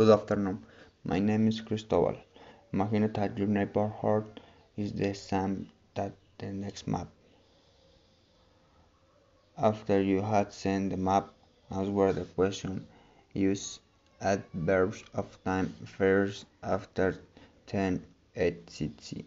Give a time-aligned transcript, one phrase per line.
[0.00, 0.64] Good afternoon.
[1.04, 2.16] My name is Cristobal.
[2.72, 4.40] Imagine that your neighborhood
[4.74, 7.08] is the same that the next map.
[9.58, 11.28] After you had seen the map,
[11.70, 12.86] answer the question.
[13.34, 13.80] Use
[14.22, 17.20] adverbs of time first after
[17.66, 18.02] 10
[18.34, 19.22] etc.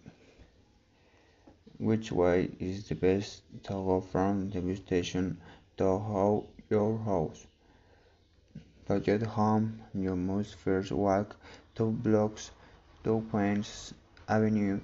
[1.77, 5.37] Which way is the best to go from the bus station
[5.77, 7.45] to your house?
[8.85, 11.37] Get home, you must first walk
[11.73, 12.51] two blocks
[13.05, 13.93] to Queens
[14.27, 14.81] Avenue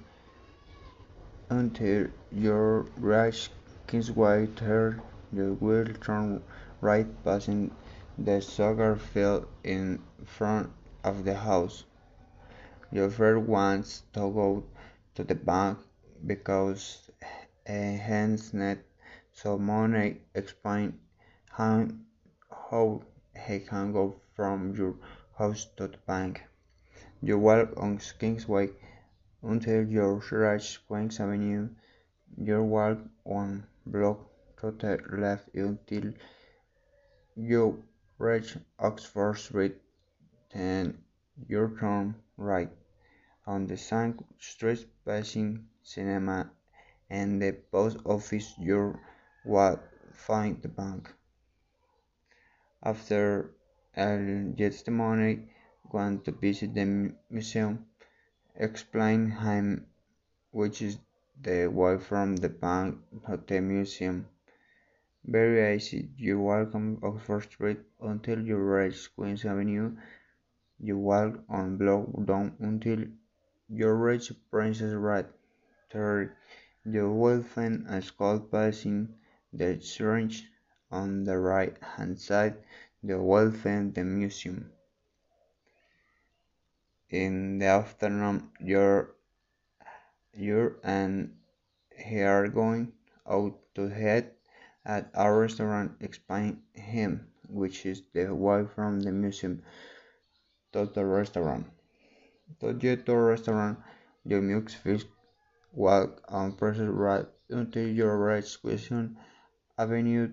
[1.50, 3.50] until you reach
[3.86, 4.46] Kingsway.
[4.46, 5.00] There,
[5.32, 6.42] you will turn
[6.80, 7.70] right passing
[8.18, 10.70] the soccer field in front
[11.04, 11.84] of the house.
[12.90, 14.64] You first want to go
[15.14, 15.78] to the bank
[16.26, 17.10] because
[17.66, 18.78] a hands net
[19.32, 20.98] so money explain
[21.50, 21.86] how,
[22.70, 23.02] how
[23.36, 24.96] he can go from your
[25.36, 26.42] house to the bank.
[27.22, 28.70] You walk on Kingsway
[29.42, 31.68] until you reach Queens Avenue.
[32.36, 34.18] You walk one block
[34.60, 36.12] to the left until
[37.36, 37.82] you
[38.18, 39.76] reach Oxford Street.
[40.52, 41.02] Then
[41.48, 42.70] you turn right
[43.46, 46.50] on the same street passing cinema
[47.08, 48.54] and the post office.
[48.58, 48.98] You
[49.44, 49.80] will
[50.12, 51.12] find the bank.
[52.82, 53.50] After
[53.94, 55.48] the money,
[55.92, 57.86] want to visit the museum,
[58.54, 59.86] explain him
[60.50, 60.98] which is
[61.42, 64.26] the way from the bank to the museum.
[65.24, 66.08] Very easy.
[66.16, 69.96] You walk on Oxford Street until you reach Queens Avenue.
[70.78, 73.04] You walk on block down until
[73.68, 75.26] you reach Princess Road.
[75.92, 76.34] Third,
[76.86, 79.14] you will find a school passing
[79.52, 80.44] the church
[80.90, 82.56] on the right hand side.
[83.02, 84.70] the will find the museum.
[87.08, 89.14] In the afternoon, you're
[90.34, 91.36] you're and
[91.96, 92.92] he are going
[93.28, 94.32] out to head
[94.84, 99.62] at a restaurant explain him which is the way from the museum
[100.72, 101.66] to the restaurant.
[102.60, 103.78] To get to restaurant,
[104.24, 105.06] you must first
[105.72, 109.16] walk on Princess right until you reach Queen
[109.78, 110.30] Avenue,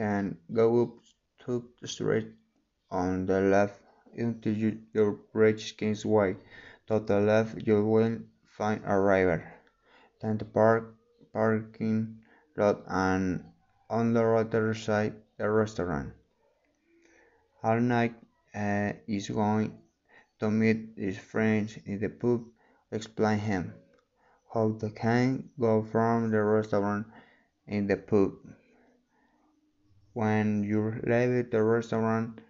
[0.00, 0.96] then go up
[1.44, 2.32] to the street
[2.90, 3.76] on the left
[4.16, 4.80] until you
[5.34, 6.36] reach Kingsway.
[6.88, 9.44] To the left, you will find a river,
[10.20, 10.96] then the park,
[11.34, 12.16] parking
[12.56, 13.44] lot, and
[13.90, 16.14] on the other side, the restaurant.
[17.62, 18.14] All night
[18.54, 19.76] uh, is going
[20.40, 22.48] to meet his friends in the pub.
[22.90, 23.74] Explain him
[24.52, 27.06] how they can go from the restaurant
[27.66, 28.32] in the pub.
[30.12, 32.40] When you leave the restaurant,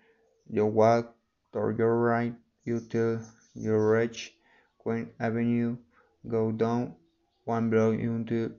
[0.48, 1.16] you walk
[1.52, 2.34] to your right
[2.66, 3.20] until
[3.54, 4.34] you reach
[4.78, 5.78] Queen Avenue.
[6.28, 6.96] Go down
[7.44, 8.52] one block until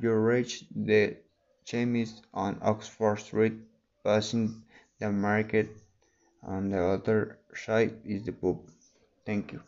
[0.00, 1.16] you reach the
[1.66, 3.54] chemist on Oxford Street,
[4.04, 4.62] passing
[5.00, 5.68] the market.
[6.42, 8.60] On the other side is the pub.
[9.26, 9.67] Thank you.